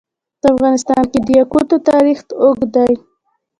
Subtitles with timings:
[0.41, 2.93] په افغانستان کې د یاقوت تاریخ اوږد دی.